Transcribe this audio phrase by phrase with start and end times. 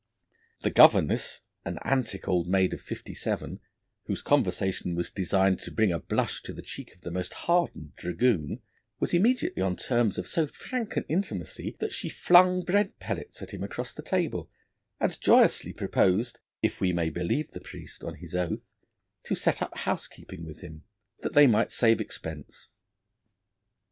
[0.61, 3.59] The governess, an antic old maid of fifty seven,
[4.05, 7.95] whose conversation was designed to bring a blush to the cheek of the most hardened
[7.97, 8.63] dragoon,
[8.99, 13.51] was immediately on terms of so frank an intimacy that she flung bread pellets at
[13.53, 14.49] him across the table,
[14.99, 18.65] and joyously proposed, if we may believe the priest on his oath,
[19.25, 20.83] to set up housekeeping with him,
[21.19, 22.69] that they might save expense.